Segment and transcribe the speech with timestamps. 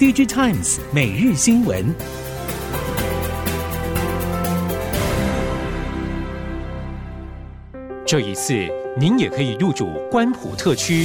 [0.00, 1.94] DigiTimes 每日新闻。
[8.06, 8.54] 这一次，
[8.98, 11.04] 您也可以入主关埔特区，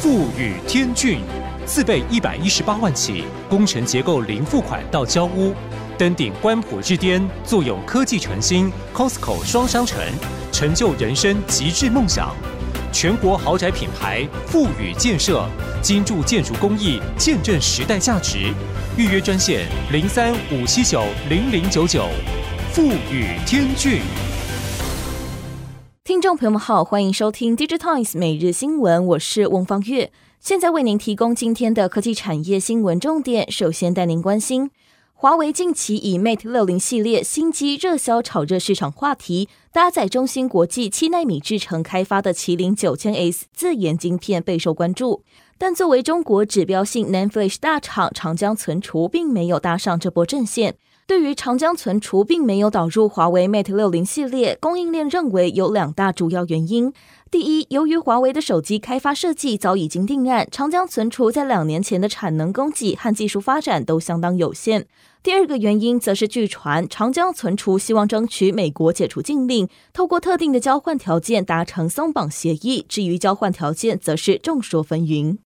[0.00, 1.20] 富宇天峻，
[1.66, 5.52] 自备一百一十八万起，工程结构零付款到交屋，
[5.98, 10.00] 登顶关埔之巅，坐拥科技城心 Costco 双商城，
[10.50, 12.34] 成就人生极致梦想。
[12.92, 15.48] 全国豪宅品牌富宇建设，
[15.80, 18.52] 精铸建筑工艺，见证时代价值。
[18.98, 22.06] 预约专线零三五七九零零九九，
[22.70, 24.02] 富宇天骏。
[26.04, 33.50] 听众朋友们好，欢迎收听《DigiTimes 每日新闻》，我是翁方月，现在为您提供今天的科技产业新闻重点。
[33.50, 34.70] 首先带您关心。
[35.22, 45.22] 华为近期以 Mate 六零系列新机热销炒热市场话题，搭载中芯国际七纳米制程开发的麒麟九千 S 自研晶片备受关注。
[45.56, 50.74] 但作为中国指标性 NAND Flash 大厂，长江存储并没有搭上这波阵线。
[51.06, 56.92] 对于长江存储并没有导入华为 Mate 六零系列，供应链认为有两大主要原因。
[57.30, 64.86] 第一，由于华为的手机开发设计早已经定案，长江存储在两年前的产能供给和技术发展都相当有限。
[65.22, 72.84] 第二个原因则是据传，长江存储希望争取美国解除禁令，透过特定的交换条件达成松绑协议。
[72.88, 75.38] 至于交换条件，则是众说纷纭。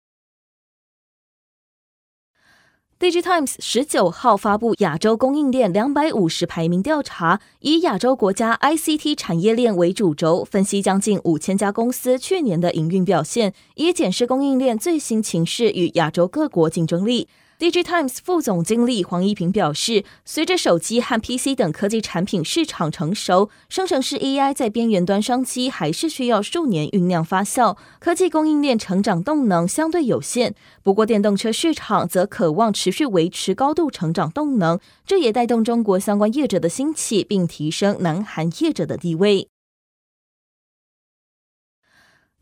[2.98, 17.28] DigiTimes 十九号发布亚洲供应链两百五十排名调查，以亚洲国家 ICT 产业链为主轴，分析将近五千家公司去年的营运表现，以检视供应链最新情势与亚洲各国竞争力。
[17.58, 30.54] DigiTimes 副总经理黄一平表示，随着手机和 PC 等科技产品市场成熟，生成式 AI 在边缘端商机还是需要数年酝酿发酵，科技供应链成长动能相对有限。
[30.82, 39.48] 不过，电动车市场则渴望持续维持高度成长动能，这也带动中国相关业者的兴起，并提升南韩业者的地位。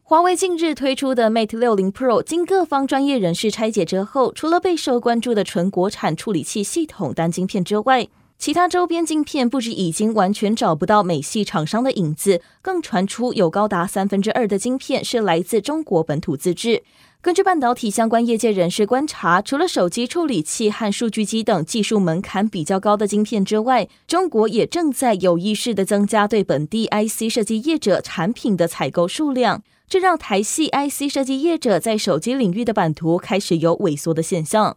[0.06, 8.06] 华为近日推出的 Mate 60 Pro，经各方专业人士拆解之后，除了备受关注的纯国产处理器系统单晶片之外，
[8.37, 16.82] 其他周边晶片不止已经完全找不到美系厂商的影子，更传出有高达三分之二的晶片是来自中国本土自制。
[17.22, 29.62] 根据半导体相关业界人士观察，除了手机处理器和数据机等技术门槛比较高的晶片之外，中国也正在有意识地增加对本地 IC 设计业者产品的采购数量。
[29.94, 34.77] 这让台系 IC 设计业者在手机领域的版图开始有萎缩的现象。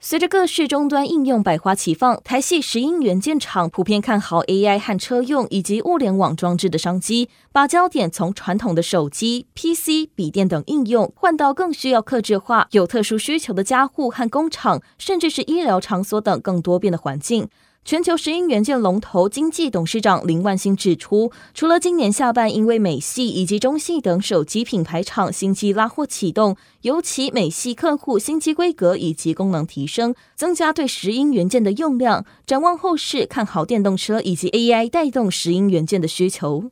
[0.00, 17.48] 随着各式终端应用百花齐放，台系石英元件厂普遍看好 AI 和车用以及物联网装置的商机，把焦点从传统的手机、PC、笔电等应用换到更需要克制化、有特殊需求的家户和工厂，甚至是医疗场所等更多变的环境。
[17.88, 32.26] 全球石英元件龙头经济董事长林万兴指出，除了今年下半因为美系以及中系等手机品牌厂新机拉货启动，尤其美系客户新机规格以及功能提升，增加对石英元件的用量。
[32.44, 36.70] 展望后市，看好电动车以及 AI 带动石英元件的需求。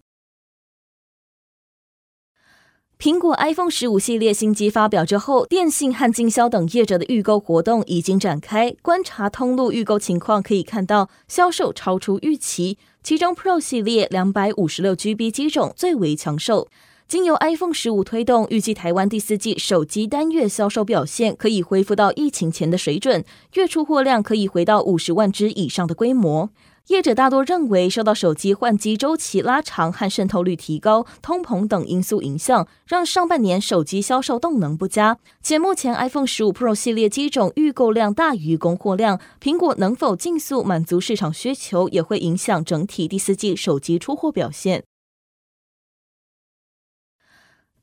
[2.98, 8.74] 苹果 iPhone 十五系列新机发表之后，电信和经销等业者的预购活动已经展开。
[8.80, 12.78] 观察通路预购情况，可以看到销售超出预期。
[13.02, 16.68] 其中 Pro 系列两百五十六 GB 机种最为抢手。
[17.06, 26.48] 经由 iPhone 十五推动，预计台湾第四季手机单月销售表现可以恢复到疫情前的水准，月出货量可以回到五十万只以上的规模。
[26.88, 35.18] 业者大多认为，受到手机换机周期拉长和渗透率提高、通膨等因素影响，让上半年手机销售动能不佳。
[35.42, 44.84] 且目前 iPhone 十五 Pro 系列机种预购量大于供货量，苹果能否尽速满足市场需求，也会影响整体第四季手机出货表现。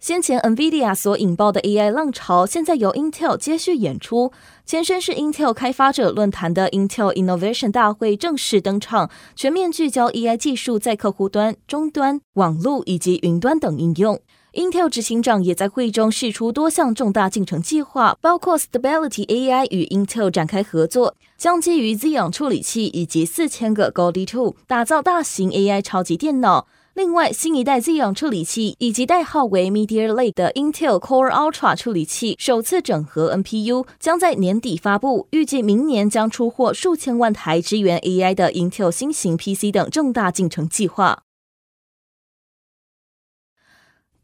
[0.03, 4.34] 先前 NVIDIA 所引爆的 AI 浪潮，现在由 Intel 接续演出。
[4.66, 14.20] 前身是 Intel 开发者论坛的 Intel Innovation 大会正式登场，全面聚焦 AI 技术在客户端、终端、网络以及云端等应用。
[14.52, 26.67] Intel 执行长也在会中释出多项重大进程计划，包括 Stability AI 与 Intel 展开合作，将基于 Xeon 处理器以及四千个 Goldie 2打造大型 AI 超级电脑。
[26.95, 39.73] 另外，新一代 Xeon 处理器以及代号为 Meteor Lake 的 Intel Core Ultra 处理器首次整合 NPU，将在年底发布，预计明年将出货数千万台支援 AI 的 Intel 新型 PC
[39.73, 41.23] 等重大进程计划。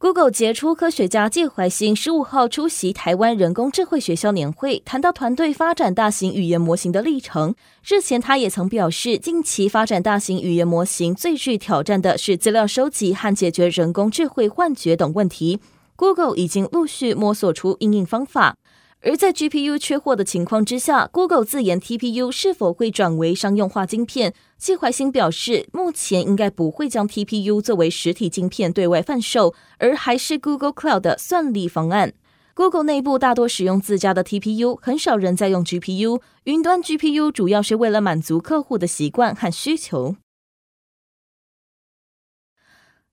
[0.01, 7.53] Google 杰出科学家谢怀新十五号出席台湾人工智慧学校年会，谈到团队发展大型语言模型的历程。
[7.85, 15.59] 日前，他也曾表示，近期发展大型语言模型最具挑战的是资料收集和解决人工智慧幻觉等问题。
[15.97, 18.55] Google 已经陆续摸索出应用方法。
[19.01, 24.33] 而在 GPU 缺货的情况之下，Google 自研 TPU 是否会转为商用化晶片？
[24.57, 32.11] 季怀欣表示，目前应该不会将 TPU 作为实体晶片对外贩售，而还是 Google Cloud 的算力方案。
[32.53, 36.19] Google 内部大多使用自家的 TPU，很少人在用 GPU。
[36.43, 40.17] 云端 GPU 主要是为了满足客户的习惯和需求。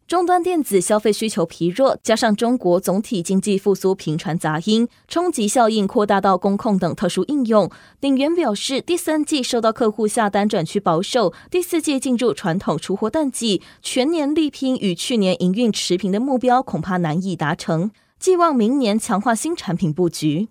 [0.09, 7.69] 终端电子消费需求疲弱，加上中国总体经济复苏频传杂音，冲击效应扩大到工控等特殊应用。
[8.01, 17.91] 鼎元表示，第三季受到客户下单转趋保守，第四季进入传统出货淡季，全年力拼与去年营运持平的目标，恐怕难以达成。
[18.21, 20.47] 寄望明年强化新产品布局。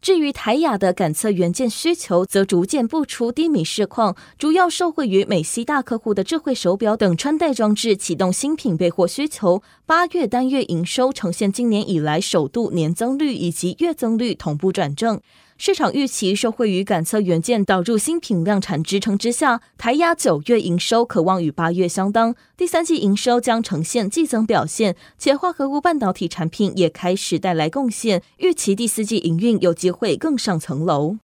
[0.00, 9.62] 至于台亚的感测元件需求，则逐渐不出低迷市况，主要受惠于美西大客户的智慧手表等穿戴装置启动新品备货需求。
[9.84, 15.20] 八月单月营收呈现今年以来首度年增率以及月增率同步转正。
[15.62, 31.18] 市场预期受惠于感测元件导入新品量产支撑之下，台压九月营收可望与八月相当，第三季营收将呈现季增表现，且化合物半导体产品也开始带来贡献，预期第四季营运有机会更上层楼。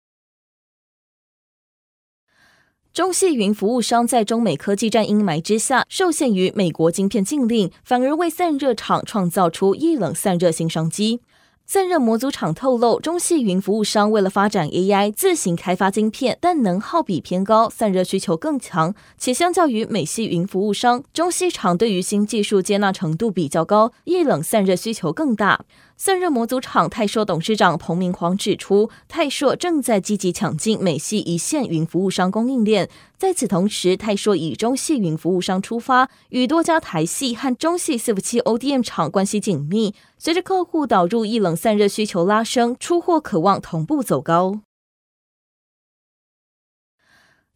[2.94, 11.20] 中矽云服务商在中美科技战阴霾之下，受限于美国晶片禁令，反而为散热厂创造出液冷散热新商机。
[11.72, 18.94] 散热模组厂透露，中系云服务商为了发展 AI，自行开发晶片，但能耗比偏高，散热需求更强。
[19.16, 25.64] 且相较于美系云服务商，中系厂对于新技术接纳程度比较高，液冷散热需求更大。
[26.04, 32.88] 散热模组厂泰硕董事长彭明煌指出，泰硕正在积极抢进美系一线云服务商供应链。
[33.16, 39.94] 在此同时，泰硕以中系云服务商出发，与多家台系和中系伺服器 ODM 厂关系紧密。
[40.18, 44.62] 随着客户导入液冷散热需求拉升，出货渴望同步走高。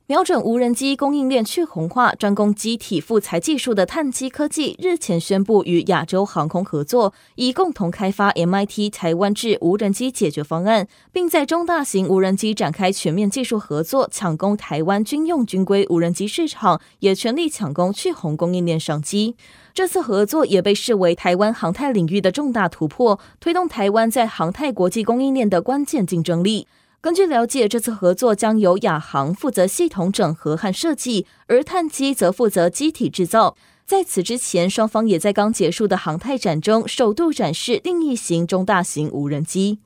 [0.08, 19.35] 瞄准无人机供应链去红化、专攻机体复材技术的碳基科技日前宣布与亚洲航空合作，以共同开发 MIT 台湾制无人机解决方案，并在中大型无人机展开全面技术合作，抢攻台湾军用军规无人机市场，也全力抢攻去红供应链商机。
[19.75, 26.69] 这次合作也被视为台湾航太领域的重大突破，推动台湾在航太国际供应链的关键竞争力。
[27.01, 33.57] 根据了解，这次合作将由亚航负责系统整合和设计，而碳基则负责机体制造。
[33.85, 39.79] 在此之前，双方也在刚结束的航太展中首度展示另一型中大型无人机。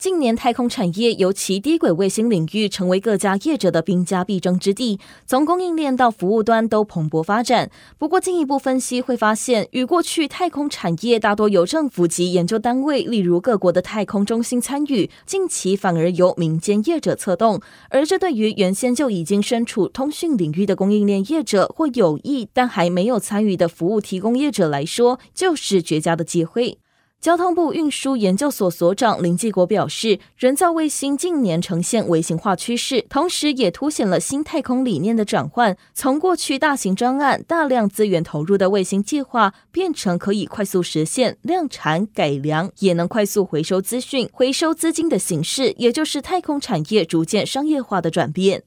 [0.00, 7.70] 近年，太空产业尤其低轨卫星领域成为各家业者的兵家必争之地，从供应链到服务端都蓬勃发展。
[7.98, 17.60] 不过，进一步分析会发现，与过去太空产业大多由政府及研究单位，例如各国的太空中心参与，近期反而由民间业者策动。
[17.90, 26.78] 而这对于原先就已经身处通讯领域的供应链业者，或有意但还没有参与的服务提供业者来说，就是绝佳的机会。
[27.20, 48.62] 交通部运输研究所所长林继国表示，人造卫星近年呈现微型化趋势，同时也凸显了新太空理念的转换，从过去大型专案、大量资源投入的卫星计划，变成可以快速实现量产改良，也能快速回收资讯、回收资金的形式，也就是太空产业逐渐商业化的转变。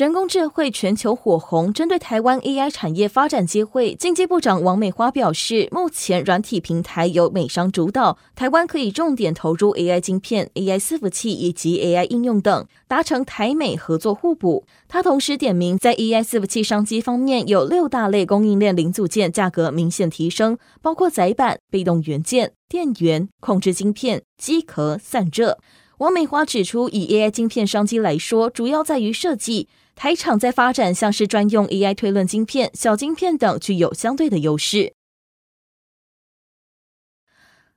[0.00, 14.64] 人工智慧全球火红，针对台湾 AI 产业发展机会，经济部长王美花表示，目前软体平台由美商主导，台湾可以重点投入 AI 晶片、AI 伺服器以及 AI 应用等，达成台美合作互补。
[14.88, 25.58] 他同时点名，在 AI 伺服器商机方面，有六大类供应链零组件价格明显提升，包括载板、被动元件、电源、控制晶片、机壳、散热。
[25.98, 29.68] 王美花指出，以 AI 晶片商机来说，主要在于设计。
[29.94, 34.94] 台厂在发展像是专用 AI 推论晶片、小晶片等，具有相对的优势。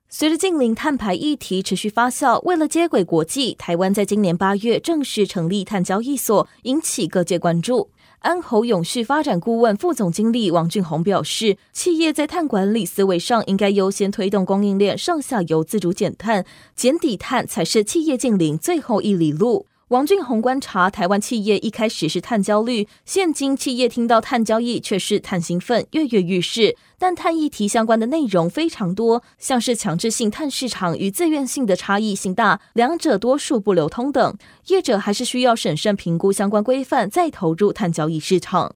[0.07, 7.89] 随着近零碳排议题持续发酵，为了接轨国际，台湾在今年八月正式成立碳交易所，引起各界关注。
[8.19, 19.65] 安侯永续发展顾问副总经理王俊宏表示，企业在碳管理思维上，应该优先推动供应链上下游自主减碳，减底碳才是企业近零最后一里路。
[19.93, 26.75] 王俊宏观察，台湾企业一开始是碳焦虑，现今企业听到碳交易却是碳兴奋，跃跃欲试。
[26.97, 34.35] 但碳议题相关的内容非常多，像是强制性碳市场与自愿性的差异性大，两者多数不流通等，
[34.69, 38.73] 业者还是需要审慎评估相关规范，再投入碳交易市场。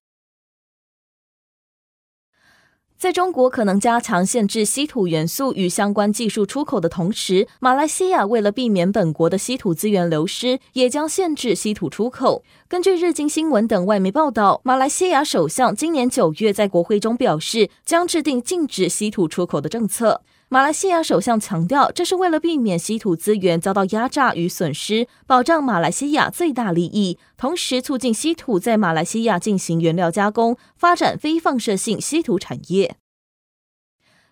[2.97, 12.43] 在中国可能加强限制稀土元素与相关技术出口的同时，马来西亚为了避免本国的稀土资源流失，也将限制稀土出口。
[12.67, 20.21] 根据日经新闻等外媒报道，马来西亚首相今年九月在国会中表示，将制定禁止稀土出口的政策。
[20.49, 32.95] 马来西亚首相强调，这是为了避免稀土资源遭到压榨与损失，保障马来西亚最大利益，同时促进稀土在马来西亚进行原料加工，发展非放射性稀土产业。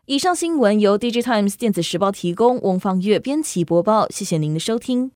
[0.06, 5.12] 以上新闻由 Dj Times 电子时报提供，翁方月编辑播报，谢谢您的收听。